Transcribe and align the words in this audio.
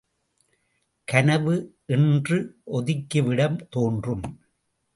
கனவு 1.07 1.75
என்று 1.85 2.57
ஒதுக்கிவிடத் 2.71 3.67
தோன்றும். 3.69 4.41